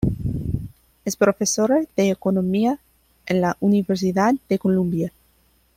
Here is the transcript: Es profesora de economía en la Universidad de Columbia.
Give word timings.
Es 1.05 1.15
profesora 1.15 1.79
de 1.95 2.09
economía 2.09 2.79
en 3.27 3.39
la 3.39 3.55
Universidad 3.59 4.33
de 4.49 4.57
Columbia. 4.57 5.13